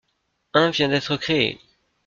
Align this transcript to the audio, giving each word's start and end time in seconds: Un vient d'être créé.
Un 0.55 0.71
vient 0.71 0.87
d'être 0.89 1.15
créé. 1.17 1.61